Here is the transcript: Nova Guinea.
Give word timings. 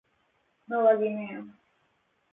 Nova 0.69 0.95
Guinea. 0.97 1.39